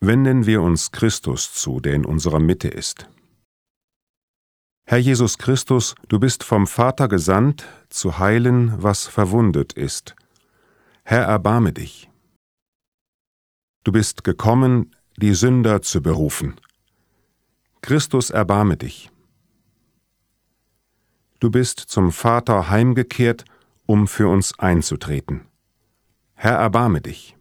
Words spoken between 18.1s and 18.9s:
erbarme